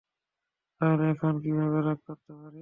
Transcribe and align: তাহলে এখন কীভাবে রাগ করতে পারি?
তাহলে 0.81 1.03
এখন 1.13 1.33
কীভাবে 1.43 1.79
রাগ 1.81 1.99
করতে 2.07 2.31
পারি? 2.33 2.59